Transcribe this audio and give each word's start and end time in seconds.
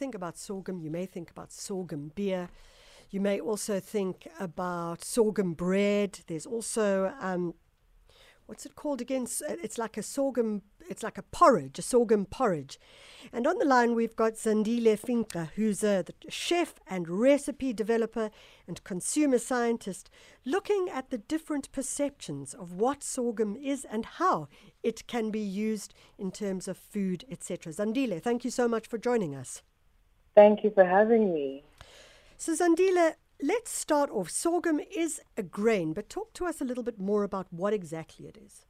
think 0.00 0.14
about 0.14 0.38
sorghum, 0.38 0.80
you 0.80 0.90
may 0.90 1.04
think 1.04 1.30
about 1.30 1.52
sorghum 1.52 2.10
beer. 2.14 2.48
You 3.10 3.20
may 3.20 3.38
also 3.38 3.80
think 3.80 4.26
about 4.40 5.04
sorghum 5.04 5.52
bread. 5.52 6.20
There's 6.26 6.46
also 6.46 7.12
um, 7.20 7.52
what's 8.46 8.64
it 8.64 8.76
called 8.76 9.02
again? 9.02 9.26
It's 9.62 9.76
like 9.76 9.98
a 9.98 10.02
sorghum, 10.02 10.62
it's 10.88 11.02
like 11.02 11.18
a 11.18 11.22
porridge, 11.22 11.78
a 11.78 11.82
sorghum 11.82 12.24
porridge. 12.24 12.80
And 13.30 13.46
on 13.46 13.58
the 13.58 13.66
line, 13.66 13.94
we've 13.94 14.16
got 14.16 14.36
Zandile 14.36 14.98
Finxa, 14.98 15.50
who's 15.54 15.84
a 15.84 16.06
chef 16.30 16.76
and 16.86 17.06
recipe 17.06 17.74
developer 17.74 18.30
and 18.66 18.82
consumer 18.84 19.38
scientist, 19.38 20.08
looking 20.46 20.88
at 20.90 21.10
the 21.10 21.18
different 21.18 21.70
perceptions 21.72 22.54
of 22.54 22.72
what 22.72 23.02
sorghum 23.02 23.54
is 23.54 23.84
and 23.84 24.06
how 24.06 24.48
it 24.82 25.06
can 25.06 25.30
be 25.30 25.40
used 25.40 25.92
in 26.18 26.32
terms 26.32 26.68
of 26.68 26.78
food, 26.78 27.26
etc. 27.30 27.70
Zandile, 27.70 28.22
thank 28.22 28.46
you 28.46 28.50
so 28.50 28.66
much 28.66 28.86
for 28.86 28.96
joining 28.96 29.36
us. 29.36 29.60
Thank 30.34 30.64
you 30.64 30.70
for 30.70 30.84
having 30.84 31.34
me. 31.34 31.62
So, 32.36 32.54
Zandile, 32.54 33.14
Let's 33.42 33.70
start 33.70 34.10
off. 34.10 34.28
Sorghum 34.28 34.80
is 34.94 35.20
a 35.36 35.42
grain, 35.42 35.94
but 35.94 36.10
talk 36.10 36.34
to 36.34 36.44
us 36.44 36.60
a 36.60 36.64
little 36.64 36.82
bit 36.82 36.98
more 36.98 37.24
about 37.24 37.46
what 37.50 37.72
exactly 37.72 38.26
it 38.26 38.36
is. 38.36 38.66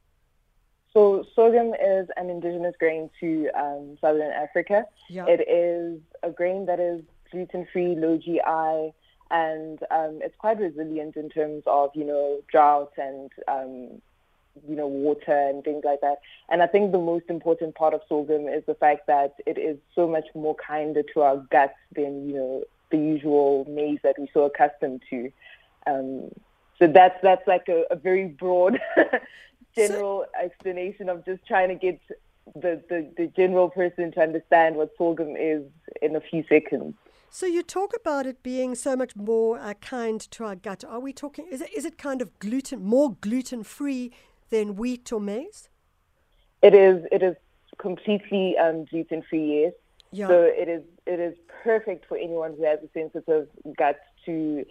So 0.93 1.25
sorghum 1.35 1.73
is 1.73 2.07
an 2.15 2.29
indigenous 2.29 2.75
grain 2.79 3.09
to 3.19 3.49
um, 3.49 3.97
southern 3.99 4.31
Africa. 4.31 4.85
Yep. 5.09 5.27
It 5.27 5.49
is 5.49 5.99
a 6.23 6.29
grain 6.29 6.65
that 6.67 6.79
is 6.79 7.01
gluten-free, 7.31 7.95
low 7.95 8.17
GI, 8.17 8.93
and 9.29 9.79
um, 9.91 10.19
it's 10.21 10.35
quite 10.37 10.59
resilient 10.59 11.17
in 11.17 11.29
terms 11.29 11.63
of 11.65 11.91
you 11.93 12.05
know 12.05 12.41
drought 12.49 12.93
and 12.97 13.31
um, 13.47 14.01
you 14.67 14.75
know 14.75 14.87
water 14.87 15.37
and 15.49 15.63
things 15.63 15.83
like 15.83 16.01
that. 16.01 16.17
And 16.49 16.61
I 16.61 16.67
think 16.67 16.91
the 16.91 16.99
most 16.99 17.25
important 17.29 17.75
part 17.75 17.93
of 17.93 18.01
sorghum 18.07 18.47
is 18.47 18.63
the 18.65 18.75
fact 18.75 19.07
that 19.07 19.35
it 19.45 19.57
is 19.57 19.77
so 19.95 20.07
much 20.07 20.25
more 20.35 20.55
kinder 20.55 21.03
to 21.13 21.21
our 21.21 21.37
guts 21.51 21.73
than 21.95 22.27
you 22.27 22.35
know 22.35 22.63
the 22.91 22.97
usual 22.97 23.65
maize 23.69 23.99
that 24.03 24.15
we're 24.17 24.27
so 24.33 24.43
accustomed 24.43 25.01
to. 25.09 25.31
Um, 25.87 26.29
so 26.79 26.87
that's 26.87 27.17
that's 27.21 27.47
like 27.47 27.67
a, 27.69 27.83
a 27.91 27.95
very 27.95 28.27
broad 28.27 28.79
general 29.75 30.25
so, 30.33 30.43
explanation 30.43 31.09
of 31.09 31.25
just 31.25 31.45
trying 31.45 31.69
to 31.69 31.75
get 31.75 31.99
the, 32.55 32.81
the, 32.89 33.07
the 33.17 33.27
general 33.27 33.69
person 33.69 34.11
to 34.11 34.19
understand 34.19 34.75
what 34.75 34.91
sorghum 34.97 35.35
is 35.35 35.63
in 36.01 36.15
a 36.15 36.21
few 36.21 36.43
seconds. 36.49 36.95
So 37.29 37.45
you 37.45 37.63
talk 37.63 37.93
about 37.95 38.25
it 38.25 38.43
being 38.43 38.75
so 38.75 38.95
much 38.97 39.15
more 39.15 39.57
uh, 39.57 39.73
kind 39.75 40.19
to 40.31 40.43
our 40.43 40.55
gut. 40.55 40.83
Are 40.83 40.99
we 40.99 41.13
talking? 41.13 41.47
Is 41.49 41.61
it 41.61 41.69
is 41.73 41.85
it 41.85 41.97
kind 41.97 42.21
of 42.21 42.37
gluten 42.39 42.83
more 42.83 43.15
gluten 43.21 43.63
free 43.63 44.11
than 44.51 44.75
wheat 44.75 45.11
or 45.11 45.19
maize? 45.19 45.69
It 46.61 46.75
is. 46.75 47.05
It 47.11 47.23
is 47.23 47.35
completely 47.79 48.55
um, 48.57 48.85
gluten 48.85 49.23
free. 49.27 49.63
Yes. 49.63 49.73
Yeah. 50.11 50.27
So 50.27 50.43
it 50.43 50.67
is 50.67 50.83
it 51.07 51.19
is 51.19 51.35
perfect 51.63 52.05
for 52.07 52.17
anyone 52.17 52.53
who 52.57 52.63
has 52.63 52.79
a 52.83 52.89
sensitive 52.93 53.47
gut 53.77 53.99
to 54.25 54.65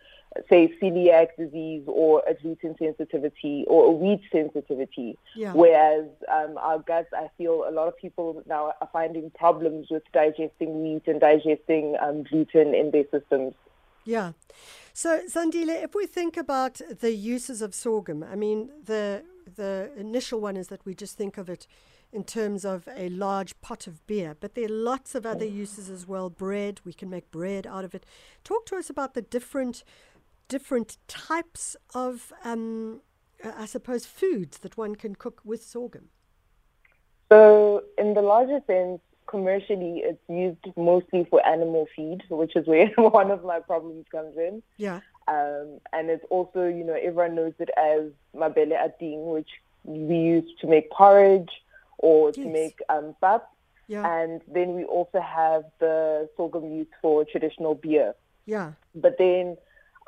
say 0.48 0.72
celiac 0.80 1.28
disease 1.36 1.82
or 1.86 2.22
a 2.28 2.34
gluten 2.34 2.76
sensitivity 2.78 3.64
or 3.66 3.86
a 3.86 3.90
wheat 3.90 4.20
sensitivity. 4.30 5.18
Yeah. 5.34 5.52
Whereas 5.54 6.06
um, 6.32 6.56
our 6.58 6.78
guts, 6.78 7.08
I 7.12 7.28
feel 7.36 7.64
a 7.68 7.72
lot 7.72 7.88
of 7.88 7.96
people 7.96 8.42
now 8.46 8.72
are 8.80 8.88
finding 8.92 9.30
problems 9.30 9.88
with 9.90 10.04
digesting 10.12 10.82
wheat 10.82 11.02
and 11.06 11.20
digesting 11.20 11.96
um, 12.00 12.22
gluten 12.22 12.74
in 12.74 12.92
their 12.92 13.04
systems. 13.10 13.54
Yeah. 14.04 14.32
So, 14.92 15.22
Zandile, 15.28 15.82
if 15.82 15.94
we 15.94 16.06
think 16.06 16.36
about 16.36 16.80
the 17.00 17.12
uses 17.12 17.62
of 17.62 17.74
sorghum, 17.74 18.22
I 18.22 18.36
mean, 18.36 18.70
the 18.84 19.22
the 19.56 19.90
initial 19.96 20.40
one 20.40 20.56
is 20.56 20.68
that 20.68 20.84
we 20.84 20.94
just 20.94 21.16
think 21.16 21.38
of 21.38 21.48
it 21.48 21.66
in 22.12 22.24
terms 22.24 22.64
of 22.64 22.88
a 22.96 23.08
large 23.08 23.58
pot 23.60 23.86
of 23.86 24.04
beer, 24.06 24.36
but 24.38 24.54
there 24.54 24.64
are 24.64 24.68
lots 24.68 25.14
of 25.14 25.24
other 25.24 25.44
uses 25.44 25.88
as 25.88 26.06
well. 26.06 26.28
Bread, 26.28 26.80
we 26.84 26.92
can 26.92 27.08
make 27.08 27.30
bread 27.30 27.66
out 27.66 27.84
of 27.84 27.94
it. 27.94 28.04
Talk 28.42 28.66
to 28.66 28.76
us 28.76 28.90
about 28.90 29.14
the 29.14 29.22
different 29.22 29.84
different 30.48 30.98
types 31.06 31.76
of, 31.94 32.32
um, 32.44 33.00
I 33.42 33.66
suppose, 33.66 34.04
foods 34.04 34.58
that 34.58 34.76
one 34.76 34.96
can 34.96 35.14
cook 35.14 35.40
with 35.44 35.62
sorghum. 35.62 36.08
So, 37.30 37.84
in 37.96 38.14
the 38.14 38.20
larger 38.20 38.60
sense, 38.66 39.00
commercially, 39.28 40.02
it's 40.04 40.20
used 40.28 40.76
mostly 40.76 41.24
for 41.30 41.46
animal 41.46 41.86
feed, 41.94 42.22
which 42.28 42.56
is 42.56 42.66
where 42.66 42.88
one 42.96 43.30
of 43.30 43.44
my 43.44 43.60
problems 43.60 44.04
comes 44.10 44.36
in. 44.36 44.62
Yeah. 44.76 45.00
Um, 45.30 45.80
and 45.92 46.10
it's 46.10 46.24
also, 46.28 46.66
you 46.66 46.84
know, 46.84 46.94
everyone 46.94 47.36
knows 47.36 47.54
it 47.60 47.70
as 47.76 48.10
mabele 48.34 48.76
ating, 48.84 49.30
which 49.30 49.50
we 49.84 50.16
use 50.16 50.50
to 50.60 50.66
make 50.66 50.90
porridge 50.90 51.52
or 51.98 52.28
yes. 52.28 52.34
to 52.36 52.46
make 52.46 52.78
um, 52.88 53.14
pap. 53.20 53.48
Yeah. 53.86 54.04
And 54.20 54.40
then 54.52 54.74
we 54.74 54.84
also 54.84 55.20
have 55.20 55.64
the 55.78 56.28
sorghum 56.36 56.72
used 56.72 56.94
for 57.00 57.24
traditional 57.24 57.74
beer. 57.74 58.14
Yeah. 58.46 58.72
But 58.94 59.18
then 59.18 59.56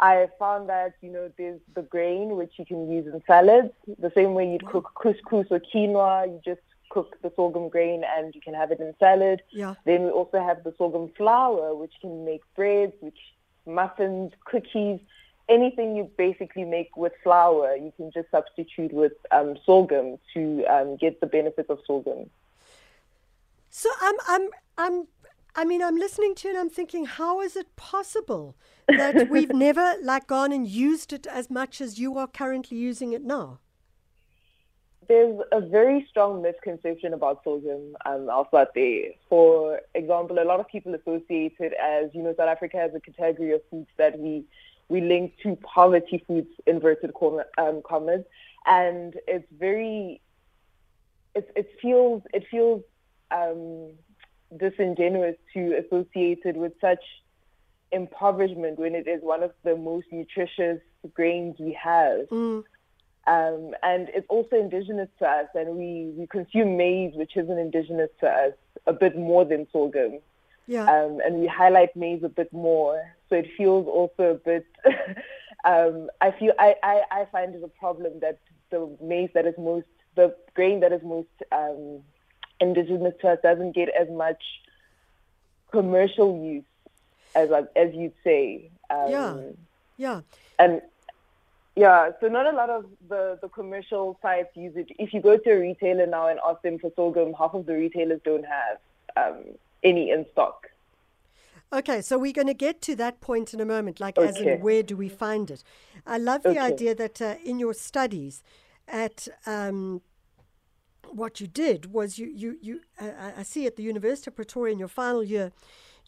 I 0.01 0.29
found 0.39 0.69
that, 0.69 0.95
you 1.01 1.11
know, 1.11 1.31
there's 1.39 1.61
the 1.75 1.83
grain, 1.83 2.37
which 2.37 2.55
you 2.59 2.65
can 2.65 2.91
use 2.91 3.07
in 3.07 3.23
salads. 3.27 3.73
The 3.99 4.13
same 4.15 4.35
way 4.35 4.51
you'd 4.51 4.67
cook 4.67 4.93
couscous 5.01 5.47
or 5.51 5.61
quinoa, 5.61 6.27
you 6.27 6.41
just 6.45 6.61
cook 6.91 7.17
the 7.23 7.33
sorghum 7.37 7.69
grain 7.69 8.03
and 8.17 8.35
you 8.35 8.41
can 8.41 8.55
have 8.55 8.71
it 8.71 8.81
in 8.81 8.95
salad. 8.99 9.43
Yeah. 9.51 9.75
Then 9.85 10.03
we 10.03 10.11
also 10.11 10.41
have 10.41 10.63
the 10.65 10.75
sorghum 10.77 11.11
flour, 11.17 11.75
which 11.75 11.95
can 12.01 12.25
make 12.25 12.43
breads, 12.57 12.95
which 13.01 13.19
muffins, 13.67 14.33
cookies 14.45 15.01
anything 15.49 15.97
you 15.97 16.11
basically 16.17 16.65
make 16.65 16.97
with 16.97 17.13
flour, 17.23 17.77
you 17.77 17.93
can 17.97 18.11
just 18.11 18.31
substitute 18.31 18.93
with 18.93 19.13
um, 19.31 19.57
sorghum 19.65 20.19
to 20.35 20.65
um, 20.67 20.97
get 20.97 21.21
the 21.21 21.27
benefits 21.27 21.71
of 21.71 21.79
sorghum. 21.87 22.31
So 23.71 23.89
I'm, 24.01 24.15
I'm, 24.29 24.49
I'm, 24.79 25.07
I 25.55 25.65
mean, 25.65 25.83
I'm 25.83 25.97
listening 25.97 26.35
to 26.37 26.49
you 26.49 26.55
and 26.55 26.61
I'm 26.61 26.71
thinking, 26.71 27.05
how 27.05 27.41
is 27.41 27.57
it 27.57 27.75
possible 27.77 28.57
that 28.89 29.29
we've 29.31 29.53
never 29.53 29.95
like 30.03 30.27
gone 30.27 30.53
and 30.53 30.67
used 30.67 31.13
it 31.13 31.27
as 31.27 31.51
much 31.51 31.81
as 31.81 31.99
you 31.99 32.17
are 32.19 32.27
currently 32.27 32.77
using 32.77 33.13
it 33.13 33.23
now? 33.23 33.59
There's 35.09 35.39
a 35.51 35.61
very 35.61 36.07
strong 36.09 36.43
misconception 36.43 37.13
about 37.13 37.43
sorghum. 37.45 37.97
Um, 38.07 38.29
there. 38.75 39.11
For 39.29 39.81
example, 39.95 40.39
a 40.39 40.45
lot 40.45 40.61
of 40.61 40.69
people 40.69 40.95
associate 40.95 41.55
it 41.59 41.73
as, 41.73 42.11
you 42.15 42.23
know, 42.23 42.35
South 42.37 42.49
Africa 42.49 42.77
has 42.77 42.93
a 42.95 43.01
category 43.01 43.53
of 43.53 43.63
foods 43.71 43.89
that 43.97 44.19
we 44.19 44.45
we 44.89 45.01
link 45.01 45.33
to 45.43 45.57
poverty 45.57 46.23
foods, 46.27 46.49
inverted 46.67 47.13
um, 47.57 47.83
commas, 47.83 48.25
and 48.67 49.15
it's 49.27 49.47
very, 49.59 50.21
it, 51.35 51.51
it 51.57 51.71
feels, 51.81 52.23
it 52.35 52.45
feels 52.51 52.83
um, 53.31 53.93
disingenuous 54.55 55.37
to 55.55 55.79
associate 55.79 56.41
it 56.45 56.57
with 56.57 56.73
such 56.81 57.03
impoverishment 57.91 58.79
when 58.79 58.95
it 58.95 59.09
is 59.09 59.23
one 59.23 59.43
of 59.43 59.53
the 59.65 59.77
most 59.77 60.07
nutritious 60.13 60.81
grains 61.15 61.57
we 61.59 61.73
have. 61.73 62.29
Mm. 62.29 62.65
Um, 63.27 63.75
and 63.83 64.09
it's 64.15 64.27
also 64.29 64.57
indigenous 64.57 65.09
to 65.21 65.27
us, 65.27 65.47
and 65.55 65.77
we, 65.77 66.13
we 66.17 66.27
consume 66.27 66.77
maize, 66.77 67.15
which 67.15 67.37
isn't 67.37 67.59
indigenous 67.59 68.11
to 68.21 68.27
us, 68.27 68.53
a 68.87 68.93
bit 68.93 69.17
more 69.17 69.45
than 69.45 69.67
sorghum. 69.73 70.19
Yeah. 70.67 70.85
Um, 70.85 71.21
and 71.25 71.37
we 71.37 71.47
highlight 71.47 71.95
maize 71.95 72.23
a 72.25 72.29
bit 72.29 72.53
more. 72.53 73.15
So 73.29 73.37
it 73.37 73.47
feels 73.57 73.87
also 73.87 74.33
a 74.33 74.35
bit, 74.35 74.67
um, 75.65 76.11
I 76.21 76.33
feel, 76.33 76.53
I, 76.59 76.75
I, 76.83 77.03
I 77.11 77.25
find 77.31 77.55
it 77.55 77.63
a 77.63 77.69
problem 77.69 78.21
that 78.21 78.39
the 78.71 78.97
maize 79.01 79.31
that 79.35 79.47
is 79.47 79.55
most, 79.57 79.87
the 80.17 80.35
grain 80.55 80.81
that 80.81 80.93
is 80.93 81.03
most 81.05 81.29
um, 81.53 82.01
indigenous 82.61 83.15
to 83.21 83.29
us 83.29 83.39
doesn't 83.43 83.73
get 83.73 83.89
as 83.89 84.09
much 84.11 84.43
commercial 85.71 86.43
use 86.45 86.65
as, 87.35 87.51
as 87.77 87.95
you'd 87.95 88.15
say. 88.25 88.71
Um, 88.91 89.11
yeah. 89.11 89.37
Yeah. 89.97 90.21
And 90.59 90.83
yeah, 91.77 92.11
so 92.21 92.29
not 92.29 92.47
a 92.47 92.57
lot 92.57 92.71
of 92.71 92.87
the, 93.09 93.39
the 93.41 93.49
commercial 93.49 94.19
sites 94.21 94.51
use 94.55 94.77
it. 94.77 94.89
If 94.99 95.15
you 95.15 95.21
go 95.21 95.37
to 95.37 95.51
a 95.51 95.59
retailer 95.59 96.07
now 96.07 96.29
and 96.29 96.39
ask 96.47 96.63
them 96.63 96.79
for 96.79 96.91
sorghum, 96.95 97.35
half 97.39 97.55
of 97.55 97.67
the 97.67 97.75
retailers 97.75 98.21
don't 98.25 98.45
have 98.45 98.79
um, 99.17 99.45
any 99.83 100.11
in 100.11 100.27
stock. 100.33 100.69
Okay, 101.73 102.03
so 102.03 102.19
we're 102.19 102.33
going 102.33 102.49
to 102.49 102.55
get 102.55 102.83
to 102.83 102.97
that 102.97 103.23
point 103.23 103.55
in 103.55 103.61
a 103.61 103.65
moment, 103.65 103.99
like 103.99 104.19
okay. 104.19 104.29
as 104.29 104.37
in 104.39 104.61
where 104.61 104.83
do 104.83 104.95
we 104.95 105.09
find 105.09 105.51
it? 105.51 105.65
I 106.07 106.19
love 106.19 106.43
the 106.43 106.51
okay. 106.51 106.59
idea 106.59 106.95
that 106.95 107.23
uh, 107.23 107.37
in 107.43 107.59
your 107.59 107.73
studies, 107.73 108.43
at 108.87 109.27
um, 109.47 110.03
what 111.09 111.41
you 111.41 111.47
did 111.47 111.93
was 111.93 112.19
you 112.19 112.27
you 112.27 112.59
you 112.61 112.81
uh, 113.01 113.33
I 113.39 113.43
see 113.43 113.67
at 113.67 113.77
the 113.77 113.83
University 113.83 114.31
of 114.31 114.37
Pretoria 114.37 114.73
in 114.73 114.79
your 114.79 114.89
final 114.89 115.23
year, 115.23 115.53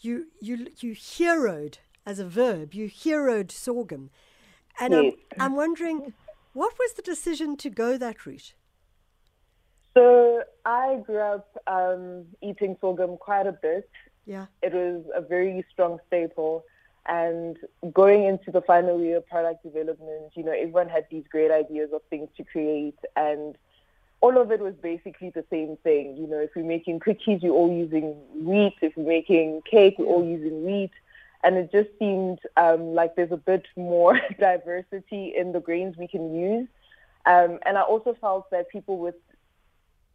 you 0.01 0.27
you 0.41 0.69
you 0.81 0.95
heroed 0.95 1.79
as 2.05 2.19
a 2.19 2.27
verb, 2.27 2.75
you 2.75 2.87
heroed 2.87 3.51
sorghum, 3.51 4.11
and 4.81 4.93
yes. 4.93 5.15
I'm 5.39 5.43
I'm 5.43 5.57
wondering, 5.57 6.15
what 6.53 6.75
was 6.79 6.93
the 6.95 7.03
decision 7.03 7.57
to 7.59 7.71
go 7.71 7.99
that 7.99 8.27
route? 8.27 8.55
So 9.95 10.43
I 10.65 11.03
grew 11.07 11.19
up 11.19 11.49
um, 11.67 12.25
eating 12.43 12.77
sorghum 12.81 13.17
quite 13.17 13.47
a 13.47 13.53
bit. 13.53 13.89
Yeah. 14.27 14.47
It 14.63 14.73
was 14.73 15.05
a 15.15 15.21
very 15.21 15.65
strong 15.73 15.99
staple. 16.07 16.65
And 17.07 17.59
going 17.93 18.25
into 18.25 18.51
the 18.51 18.63
final 18.63 19.01
year 19.01 19.19
of 19.19 19.29
product 19.29 19.63
development, 19.63 20.33
you 20.35 20.43
know, 20.43 20.53
everyone 20.53 20.89
had 20.89 21.07
these 21.11 21.25
great 21.31 21.51
ideas 21.51 21.91
of 21.93 22.01
things 22.09 22.29
to 22.39 22.45
create. 22.45 22.99
And 23.15 23.57
all 24.21 24.41
of 24.41 24.51
it 24.51 24.61
was 24.61 24.75
basically 24.75 25.31
the 25.31 25.45
same 25.51 25.77
thing. 25.83 26.17
You 26.17 26.27
know, 26.27 26.39
if 26.39 26.51
we're 26.57 26.65
making 26.65 27.01
cookies, 27.01 27.41
we're 27.43 27.51
all 27.51 27.71
using 27.71 28.17
wheat. 28.33 28.75
If 28.81 28.97
we're 28.97 29.07
making 29.07 29.63
cake, 29.71 29.97
we're 29.99 30.07
all 30.07 30.25
using 30.25 30.65
wheat. 30.65 30.93
And 31.45 31.57
it 31.57 31.71
just 31.71 31.91
seemed 31.99 32.39
um, 32.57 32.95
like 32.95 33.17
there's 33.17 33.33
a 33.33 33.37
bit 33.37 33.67
more 33.77 34.19
diversity 34.41 35.35
in 35.37 35.53
the 35.53 35.61
grains 35.61 35.97
we 35.97 36.09
can 36.09 36.35
use. 36.35 36.69
Um, 37.27 37.59
and 37.65 37.79
I 37.79 37.83
also 37.83 38.17
felt 38.21 38.51
that 38.51 38.69
people 38.71 38.99
with 38.99 39.15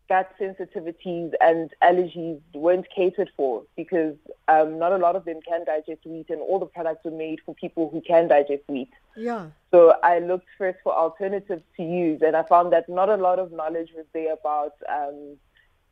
gut 0.10 0.34
sensitivities 0.42 1.31
and 1.40 1.72
allergies 1.84 2.42
weren't 2.54 2.88
catered 2.94 3.30
for 3.38 3.64
because 3.78 4.16
um, 4.48 4.80
not 4.80 4.92
a 4.92 4.98
lot 4.98 5.16
of 5.16 5.24
them 5.24 5.40
can 5.48 5.64
digest 5.64 6.06
wheat, 6.06 6.26
and 6.30 6.42
all 6.42 6.60
the 6.60 6.66
products 6.66 7.06
were 7.06 7.12
made 7.12 7.40
for 7.46 7.54
people 7.56 7.90
who 7.90 8.02
can 8.02 8.28
digest 8.28 8.64
wheat. 8.68 8.90
Yeah. 9.16 9.48
So 9.72 9.94
I 10.04 10.20
looked 10.20 10.48
first 10.58 10.80
for 10.84 10.94
alternatives 10.94 11.62
to 11.78 11.84
use, 11.84 12.22
and 12.26 12.36
I 12.36 12.44
found 12.44 12.74
that 12.74 12.90
not 12.90 13.10
a 13.10 13.18
lot 13.18 13.38
of 13.38 13.52
knowledge 13.52 13.90
was 13.96 14.06
there 14.14 14.34
about, 14.34 14.74
um, 14.90 15.38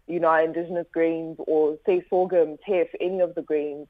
you 0.07 0.19
know, 0.19 0.29
our 0.29 0.43
indigenous 0.43 0.87
grains 0.91 1.37
or 1.39 1.77
say 1.85 2.03
sorghum, 2.09 2.57
teff, 2.67 2.87
any 2.99 3.19
of 3.19 3.35
the 3.35 3.43
grains. 3.43 3.87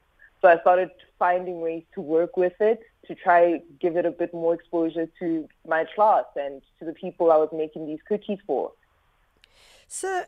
So 0.48 0.52
I 0.52 0.62
started 0.62 0.92
finding 1.20 1.60
ways 1.60 1.84
to 1.94 2.00
work 2.00 2.38
with 2.38 2.54
it 2.62 2.80
to 3.06 3.16
try 3.16 3.60
give 3.82 3.98
it 3.98 4.06
a 4.06 4.12
bit 4.12 4.34
more 4.34 4.54
exposure 4.54 5.06
to 5.20 5.46
my 5.68 5.84
class 5.94 6.24
and 6.38 6.62
to 6.80 6.86
the 6.86 6.94
people 6.94 7.34
I 7.34 7.36
was 7.36 7.50
making 7.52 7.86
these 7.86 8.00
cookies 8.08 8.40
for. 8.48 8.72
So, 9.90 10.24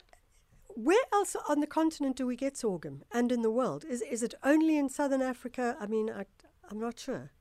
where 0.76 1.06
else 1.14 1.38
on 1.48 1.62
the 1.62 1.68
continent 1.68 2.18
do 2.18 2.28
we 2.28 2.36
get 2.36 2.58
sorghum 2.58 3.04
and 3.14 3.32
in 3.32 3.44
the 3.44 3.50
world? 3.50 3.86
Is, 3.90 4.02
is 4.02 4.22
it 4.22 4.34
only 4.44 4.78
in 4.78 4.90
southern 4.90 5.22
Africa? 5.22 5.78
I 5.80 5.86
mean, 5.86 6.10
I, 6.10 6.26
am 6.70 6.82
not 6.82 7.00
sure. 7.00 7.32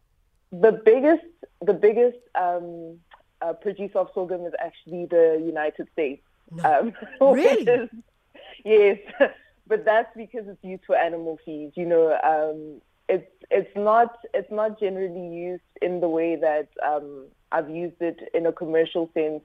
The 0.53 0.71
biggest, 0.71 1.27
the 1.61 1.73
biggest 1.73 2.19
um, 2.41 3.01
uh, 3.43 3.55
producer 3.55 3.99
of 3.99 4.11
sorghum 4.15 4.47
is 4.47 4.53
actually 4.61 5.07
the 5.07 5.43
United 5.45 5.89
States. 5.95 6.23
No. 6.53 6.93
Um, 7.21 7.33
really? 7.35 7.73
Is, 7.73 7.89
yes, 8.65 8.99
but 9.69 9.85
that's 9.85 10.15
because 10.17 10.49
it's 10.49 10.62
used 10.62 10.85
for 10.87 10.97
animal 10.97 11.38
feed. 11.44 11.73
You 11.75 11.87
know, 11.87 12.19
um, 12.25 12.81
it's 13.09 13.31
it's 13.50 13.76
not 13.76 14.19
it's 14.35 14.50
not 14.50 14.81
generally 14.81 15.35
used 15.35 15.62
in 15.82 16.00
the 16.00 16.09
way 16.09 16.37
that 16.37 16.69
um, 16.85 17.26
I've 17.53 17.70
used 17.70 18.00
it 18.00 18.31
in 18.35 18.47
a 18.47 18.53
commercial 18.53 19.11
sense 19.15 19.43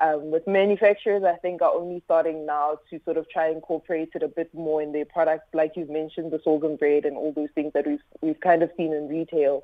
um, 0.00 0.30
with 0.30 0.46
manufacturers, 0.46 1.24
I 1.24 1.36
think 1.36 1.62
are 1.62 1.72
only 1.72 2.02
starting 2.04 2.44
now 2.44 2.78
to 2.90 3.00
sort 3.04 3.16
of 3.16 3.28
try 3.30 3.46
and 3.46 3.56
incorporate 3.56 4.10
it 4.14 4.22
a 4.22 4.28
bit 4.28 4.52
more 4.52 4.82
in 4.82 4.92
their 4.92 5.06
products, 5.06 5.46
like 5.54 5.72
you've 5.74 5.88
mentioned, 5.88 6.32
the 6.32 6.40
sorghum 6.44 6.76
bread 6.76 7.06
and 7.06 7.16
all 7.16 7.32
those 7.32 7.48
things 7.54 7.72
that 7.72 7.86
we've 7.86 8.02
we've 8.20 8.40
kind 8.40 8.62
of 8.62 8.70
seen 8.76 8.92
in 8.92 9.08
retail. 9.08 9.62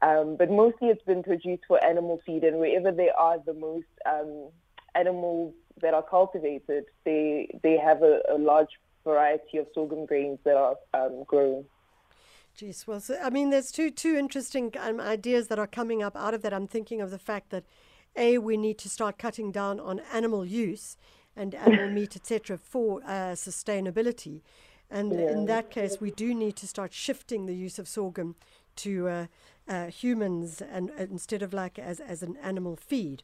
Um, 0.00 0.36
but 0.36 0.50
mostly, 0.50 0.88
it's 0.88 1.02
been 1.02 1.22
produced 1.22 1.64
for 1.68 1.82
animal 1.84 2.20
feed, 2.24 2.44
and 2.44 2.58
wherever 2.58 2.92
there 2.92 3.14
are 3.18 3.38
the 3.44 3.52
most 3.52 3.86
um, 4.06 4.48
animals 4.94 5.52
that 5.82 5.92
are 5.92 6.02
cultivated, 6.02 6.84
they 7.04 7.50
they 7.62 7.76
have 7.76 8.02
a, 8.02 8.20
a 8.30 8.38
large 8.38 8.70
variety 9.08 9.58
of 9.58 9.66
sorghum 9.74 10.06
grains 10.06 10.38
that 10.44 10.56
are 10.56 10.76
um, 10.94 11.24
grown. 11.24 11.64
Geez, 12.54 12.86
well, 12.86 13.00
so, 13.00 13.16
I 13.22 13.30
mean, 13.30 13.50
there's 13.50 13.70
two 13.70 13.90
two 13.90 14.14
interesting 14.16 14.74
um, 14.78 15.00
ideas 15.00 15.46
that 15.48 15.58
are 15.58 15.66
coming 15.80 16.02
up 16.02 16.16
out 16.16 16.34
of 16.34 16.42
that. 16.42 16.52
I'm 16.52 16.66
thinking 16.66 17.00
of 17.00 17.10
the 17.10 17.18
fact 17.30 17.50
that 17.50 17.64
a, 18.16 18.38
we 18.38 18.56
need 18.56 18.78
to 18.78 18.88
start 18.88 19.16
cutting 19.16 19.52
down 19.52 19.78
on 19.78 20.00
animal 20.12 20.44
use 20.44 20.96
and 21.36 21.54
animal 21.54 21.90
meat, 21.98 22.16
etc., 22.16 22.58
for 22.58 23.00
uh, 23.04 23.34
sustainability. 23.48 24.40
And 24.90 25.12
yeah. 25.12 25.30
in 25.30 25.46
that 25.46 25.70
case, 25.70 26.00
we 26.00 26.10
do 26.10 26.34
need 26.34 26.56
to 26.56 26.66
start 26.66 26.92
shifting 26.92 27.46
the 27.46 27.54
use 27.54 27.78
of 27.78 27.86
sorghum 27.86 28.34
to 28.76 29.08
uh, 29.08 29.26
uh, 29.68 29.86
humans 29.86 30.62
and 30.62 30.90
instead 30.98 31.42
of 31.42 31.52
like 31.52 31.78
as, 31.78 32.00
as 32.00 32.22
an 32.22 32.36
animal 32.42 32.76
feed. 32.76 33.22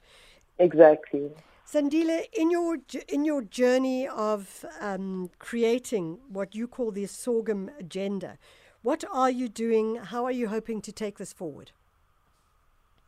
Exactly. 0.59 1.31
Zandile, 1.67 2.27
in 2.33 2.51
your 2.51 2.77
in 3.09 3.25
your 3.25 3.43
journey 3.43 4.07
of 4.07 4.65
um, 4.81 5.31
creating 5.39 6.19
what 6.29 6.55
you 6.55 6.69
call 6.69 6.91
the 6.91 7.07
sorghum 7.07 7.71
agenda, 7.81 8.39
what 8.83 9.03
are 9.11 9.31
you 9.31 9.49
doing? 9.49 9.97
How 9.97 10.25
are 10.27 10.31
you 10.31 10.49
hoping 10.49 10.83
to 10.83 10.93
take 10.93 11.17
this 11.17 11.33
forward? 11.33 11.73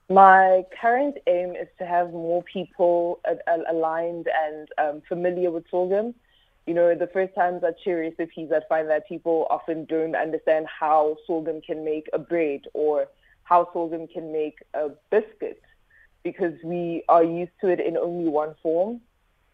My 0.08 0.64
current 0.80 1.18
aim 1.26 1.50
is 1.50 1.68
to 1.78 1.84
have 1.84 2.12
more 2.12 2.42
people 2.44 3.20
aligned 3.68 4.28
and 4.44 4.68
um, 4.78 5.02
familiar 5.06 5.50
with 5.50 5.68
sorghum. 5.70 6.14
You 6.66 6.74
know, 6.74 6.94
the 6.94 7.08
first 7.08 7.34
times 7.34 7.62
I 7.62 7.72
share 7.84 7.98
recipes, 7.98 8.50
I 8.52 8.60
find 8.68 8.88
that 8.88 9.06
people 9.06 9.46
often 9.50 9.84
don't 9.84 10.16
understand 10.16 10.66
how 10.66 11.16
sorghum 11.26 11.60
can 11.60 11.84
make 11.84 12.08
a 12.12 12.18
bread 12.18 12.62
or 12.72 13.06
how 13.44 13.68
sorghum 13.72 14.06
can 14.08 14.32
make 14.32 14.58
a 14.74 14.90
biscuit 15.10 15.60
because 16.26 16.54
we 16.64 17.04
are 17.08 17.22
used 17.22 17.52
to 17.60 17.68
it 17.68 17.78
in 17.78 17.96
only 17.96 18.28
one 18.28 18.56
form. 18.60 19.00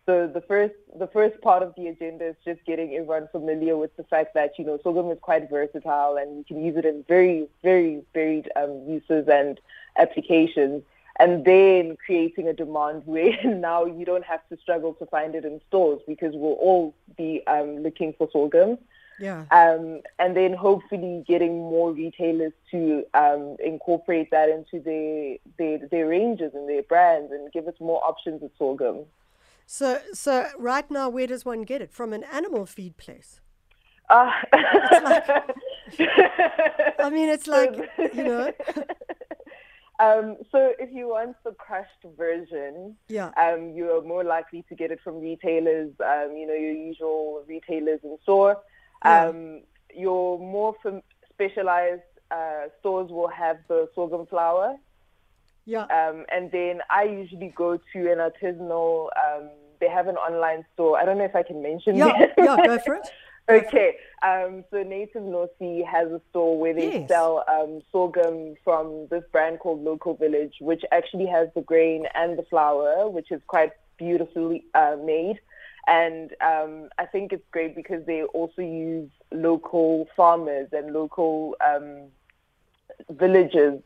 So 0.06 0.26
the 0.26 0.40
first 0.40 0.72
the 0.98 1.06
first 1.06 1.38
part 1.42 1.62
of 1.62 1.74
the 1.76 1.88
agenda 1.88 2.28
is 2.28 2.36
just 2.46 2.64
getting 2.64 2.94
everyone 2.94 3.28
familiar 3.30 3.76
with 3.76 3.94
the 3.98 4.04
fact 4.04 4.32
that 4.32 4.58
you 4.58 4.64
know 4.64 4.78
sorghum 4.82 5.10
is 5.10 5.18
quite 5.20 5.50
versatile 5.50 6.16
and 6.16 6.38
you 6.38 6.44
can 6.44 6.64
use 6.64 6.78
it 6.78 6.86
in 6.86 7.04
very 7.06 7.46
very 7.62 8.02
varied 8.14 8.50
um, 8.56 8.72
uses 8.88 9.28
and 9.28 9.60
applications. 9.98 10.82
And 11.18 11.44
then 11.44 11.98
creating 12.06 12.48
a 12.48 12.54
demand 12.54 13.02
where 13.14 13.36
now 13.44 13.84
you 13.84 14.06
don't 14.06 14.24
have 14.24 14.40
to 14.48 14.56
struggle 14.56 14.94
to 14.94 15.04
find 15.04 15.34
it 15.34 15.44
in 15.44 15.60
stores 15.68 16.00
because 16.08 16.32
we'll 16.34 16.62
all 16.68 16.94
be 17.18 17.46
um, 17.46 17.82
looking 17.82 18.14
for 18.16 18.30
sorghum. 18.32 18.78
Yeah. 19.22 19.44
Um, 19.52 20.00
and 20.18 20.36
then 20.36 20.52
hopefully 20.52 21.24
getting 21.28 21.56
more 21.56 21.92
retailers 21.92 22.52
to 22.72 23.04
um, 23.14 23.56
incorporate 23.64 24.32
that 24.32 24.48
into 24.48 24.82
their, 24.82 25.36
their 25.58 25.86
their 25.88 26.08
ranges 26.08 26.50
and 26.54 26.68
their 26.68 26.82
brands 26.82 27.30
and 27.30 27.52
give 27.52 27.68
us 27.68 27.74
more 27.78 28.04
options 28.04 28.42
of 28.42 28.50
sorghum. 28.58 29.04
So, 29.64 30.00
so 30.12 30.48
right 30.58 30.90
now, 30.90 31.08
where 31.08 31.28
does 31.28 31.44
one 31.44 31.62
get 31.62 31.80
it 31.80 31.92
from? 31.92 32.12
An 32.12 32.24
animal 32.24 32.66
feed 32.66 32.96
place? 32.96 33.40
Uh, 34.10 34.28
like, 34.52 35.28
I 36.98 37.08
mean, 37.12 37.28
it's 37.28 37.46
like 37.46 37.76
you 38.12 38.24
know. 38.24 38.52
Um, 40.00 40.38
so 40.50 40.72
if 40.80 40.90
you 40.92 41.10
want 41.10 41.36
the 41.44 41.52
crushed 41.52 42.04
version, 42.16 42.96
yeah. 43.06 43.30
um, 43.36 43.70
you 43.70 43.88
are 43.92 44.02
more 44.02 44.24
likely 44.24 44.64
to 44.68 44.74
get 44.74 44.90
it 44.90 44.98
from 45.04 45.20
retailers, 45.20 45.92
um, 46.00 46.34
you 46.36 46.44
know, 46.44 46.54
your 46.54 46.72
usual 46.72 47.44
retailers 47.46 48.00
in 48.02 48.18
store. 48.24 48.58
Yeah. 49.04 49.26
Um, 49.26 49.62
your 49.94 50.38
more 50.38 50.74
fam- 50.82 51.02
specialized 51.32 52.02
uh, 52.30 52.68
stores 52.80 53.10
will 53.10 53.28
have 53.28 53.58
the 53.68 53.88
sorghum 53.94 54.26
flour. 54.26 54.76
Yeah. 55.64 55.84
Um, 55.84 56.24
and 56.32 56.50
then 56.50 56.80
I 56.90 57.04
usually 57.04 57.52
go 57.54 57.78
to 57.92 58.12
an 58.12 58.18
artisanal, 58.18 59.08
um, 59.24 59.50
they 59.80 59.88
have 59.88 60.08
an 60.08 60.16
online 60.16 60.64
store. 60.74 60.98
I 60.98 61.04
don't 61.04 61.18
know 61.18 61.24
if 61.24 61.36
I 61.36 61.42
can 61.42 61.62
mention 61.62 61.96
Yeah, 61.96 62.26
yeah, 62.38 62.56
go 62.66 62.78
for 62.78 62.94
it. 62.96 63.08
Okay, 63.50 63.96
um, 64.22 64.64
so 64.70 64.82
Native 64.84 65.22
Nosi 65.22 65.84
has 65.84 66.08
a 66.12 66.20
store 66.30 66.58
where 66.58 66.72
they 66.72 67.00
yes. 67.00 67.08
sell 67.08 67.44
um, 67.48 67.80
sorghum 67.90 68.54
from 68.62 69.08
this 69.10 69.24
brand 69.32 69.58
called 69.58 69.82
Local 69.82 70.14
Village, 70.14 70.54
which 70.60 70.82
actually 70.92 71.26
has 71.26 71.48
the 71.56 71.60
grain 71.62 72.06
and 72.14 72.38
the 72.38 72.44
flour, 72.44 73.10
which 73.10 73.32
is 73.32 73.40
quite 73.48 73.72
beautifully 73.98 74.64
uh, 74.74 74.96
made. 75.04 75.40
And 75.86 76.30
um, 76.40 76.88
I 76.98 77.06
think 77.06 77.32
it's 77.32 77.44
great 77.50 77.74
because 77.74 78.04
they 78.06 78.22
also 78.22 78.62
use 78.62 79.10
local 79.32 80.08
farmers 80.16 80.68
and 80.72 80.92
local 80.92 81.56
um, 81.64 82.08
villages 83.10 83.80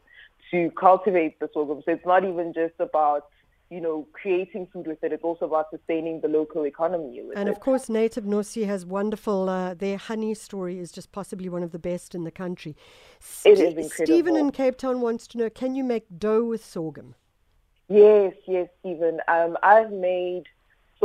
to 0.50 0.70
cultivate 0.78 1.40
the 1.40 1.48
sorghum. 1.52 1.82
So 1.84 1.92
it's 1.92 2.06
not 2.06 2.24
even 2.24 2.52
just 2.52 2.74
about 2.78 3.24
you 3.70 3.80
know, 3.80 4.06
creating 4.12 4.68
food 4.72 4.86
with 4.86 5.02
it. 5.02 5.12
It's 5.12 5.24
also 5.24 5.46
about 5.46 5.66
sustaining 5.70 6.20
the 6.20 6.28
local 6.28 6.64
economy. 6.66 7.20
and 7.34 7.48
it. 7.48 7.52
of 7.52 7.60
course, 7.60 7.88
Native 7.88 8.24
Nosi 8.24 8.66
has 8.66 8.86
wonderful. 8.86 9.48
Uh, 9.48 9.74
their 9.74 9.96
honey 9.96 10.34
story 10.34 10.78
is 10.78 10.92
just 10.92 11.10
possibly 11.10 11.48
one 11.48 11.62
of 11.62 11.72
the 11.72 11.78
best 11.78 12.14
in 12.14 12.24
the 12.24 12.30
country. 12.30 12.76
It 13.44 13.58
is 13.58 13.76
incredible. 13.76 13.90
Stephen 13.90 14.36
in 14.36 14.50
Cape 14.52 14.78
Town 14.78 15.00
wants 15.00 15.26
to 15.28 15.38
know: 15.38 15.50
Can 15.50 15.74
you 15.74 15.82
make 15.82 16.06
dough 16.16 16.44
with 16.44 16.64
sorghum? 16.64 17.16
Yes, 17.88 18.34
yes, 18.46 18.68
Stephen. 18.80 19.20
Um, 19.26 19.56
I've 19.62 19.90
made 19.90 20.44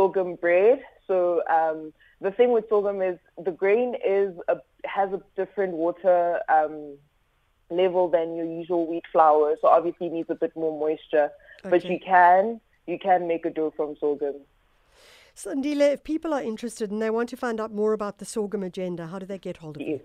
sorghum 0.02 0.36
bread. 0.36 0.84
So 1.08 1.42
um, 1.50 1.94
the 2.20 2.32
thing 2.32 2.52
with 2.52 2.68
sorghum 2.70 3.02
is 3.02 3.18
the 3.44 3.52
grain 3.52 3.96
is 4.06 4.34
a, 4.48 4.58
has 4.86 5.12
a 5.14 5.22
different 5.36 5.74
water. 5.74 6.40
Um, 6.50 6.98
level 7.70 8.10
than 8.10 8.36
your 8.36 8.46
usual 8.46 8.86
wheat 8.86 9.06
flour 9.14 9.56
so 9.62 9.70
obviously 9.70 10.10
needs 10.10 10.30
a 10.30 10.36
bit 10.36 10.54
more 10.58 10.78
moisture 10.78 11.32
Okay. 11.62 11.70
But 11.70 11.86
you 11.86 12.00
can 12.00 12.60
you 12.88 12.98
can 12.98 13.28
make 13.28 13.46
a 13.46 13.50
dough 13.52 13.74
from 13.76 13.96
sorghum. 14.00 14.36
Zandile, 15.38 15.94
if 15.94 16.04
people 16.04 16.34
are 16.34 16.42
interested 16.42 16.92
and 16.92 17.02
they 17.02 17.10
want 17.10 17.30
to 17.30 17.38
find 17.38 17.62
out 17.62 17.72
more 17.72 17.94
about 17.94 18.18
the 18.18 18.26
sorghum 18.26 18.64
agenda, 18.64 19.08
how 19.08 19.20
do 19.20 19.26
they 19.26 19.38
get 19.38 19.58
hold 19.58 19.78
of 19.78 19.82
yes. 19.82 19.90
you? 19.90 20.02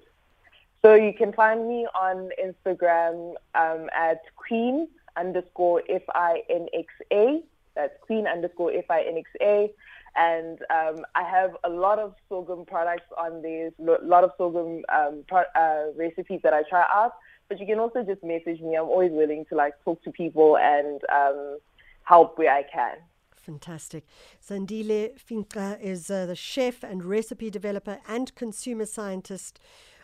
So 0.83 0.95
you 0.95 1.13
can 1.13 1.33
find 1.33 1.67
me 1.67 1.87
on 1.95 2.31
Instagram 2.47 3.35
um, 3.55 3.89
at 3.93 4.21
queen 4.37 4.89
underscore 5.17 5.83
F 5.89 6.03
I 6.15 6.43
N 6.51 6.69
X 6.75 6.89
A. 7.11 7.43
That's 7.77 7.95
queen 8.01 8.27
underscore 8.27 8.73
F 8.73 8.87
I 8.91 9.03
N 9.03 9.19
X 9.19 9.31
A. 9.41 9.71
And 10.17 10.59
um, 10.71 11.05
I 11.15 11.23
have 11.23 11.51
a 11.63 11.69
lot 11.69 11.99
of 11.99 12.15
sorghum 12.29 12.65
products 12.65 13.05
on 13.19 13.43
there, 13.43 13.71
a 13.79 14.05
lot 14.05 14.25
of 14.25 14.31
sorghum 14.39 14.83
um, 14.89 15.25
pro- 15.29 15.53
uh, 15.55 15.93
recipes 15.95 16.41
that 16.43 16.55
I 16.55 16.63
try 16.69 16.85
out. 16.93 17.13
But 17.49 17.61
you 17.61 17.67
can 17.67 17.79
also 17.79 18.03
just 18.03 18.25
message 18.25 18.61
me. 18.61 18.77
I'm 18.77 18.87
always 18.87 19.13
willing 19.13 19.45
to 19.51 19.55
like 19.55 19.75
talk 19.85 20.03
to 20.05 20.11
people 20.11 20.57
and 20.57 21.01
um, 21.15 21.59
help 22.03 22.39
where 22.39 22.53
I 22.53 22.63
can. 22.63 22.97
Fantastic. 23.31 24.05
Zandile 24.45 25.21
Finxa 25.21 25.81
is 25.81 26.11
uh, 26.11 26.27
the 26.27 26.35
chef 26.35 26.83
and 26.83 27.05
recipe 27.05 27.49
developer 27.49 27.99
and 28.09 28.35
consumer 28.35 28.87
scientist 28.87 29.61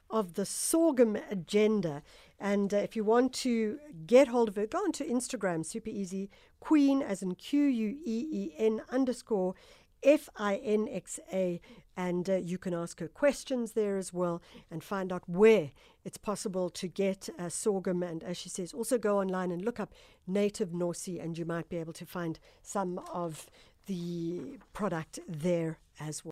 of 0.09 0.35
the 0.35 0.45
sorghum 0.45 1.17
agenda. 1.31 2.03
And 2.39 2.73
uh, 2.73 2.77
if 2.77 2.95
you 2.95 3.03
want 3.03 3.33
to 3.35 3.79
get 4.07 4.29
hold 4.29 4.49
of 4.49 4.57
her, 4.57 4.67
go 4.67 4.79
onto 4.79 5.05
Instagram, 5.09 5.65
super 5.65 5.91
easy, 5.91 6.31
queen 6.69 7.03
as 7.03 7.23
in 7.23 7.35
Q 7.35 7.65
U 7.87 7.89
E 8.05 8.19
E 8.41 8.43
N 8.57 8.83
underscore 8.89 9.55
F 10.03 10.29
I 10.37 10.55
N 10.57 10.89
X 10.91 11.19
A. 11.33 11.61
And 11.97 12.31
uh, 12.31 12.37
you 12.37 12.59
can 12.65 12.73
ask 12.73 13.01
her 13.01 13.09
questions 13.09 13.73
there 13.73 13.97
as 13.99 14.13
well 14.13 14.41
and 14.71 14.83
find 14.83 15.13
out 15.13 15.29
where 15.29 15.71
it's 16.05 16.19
possible 16.31 16.71
to 16.71 16.87
get 16.89 17.29
uh, 17.39 17.49
sorghum. 17.49 18.03
And 18.03 18.23
as 18.23 18.37
she 18.37 18.49
says, 18.49 18.73
also 18.73 18.97
go 18.97 19.19
online 19.19 19.51
and 19.53 19.63
look 19.65 19.81
up 19.81 19.93
native 20.27 20.71
Nosi, 20.71 21.23
and 21.23 21.37
you 21.37 21.45
might 21.45 21.69
be 21.69 21.79
able 21.79 21.93
to 21.95 22.07
find 22.07 22.39
some 22.63 23.01
of 23.13 23.51
the 23.87 24.59
product 24.73 25.19
there 25.29 25.79
as 25.99 26.25
well. 26.25 26.31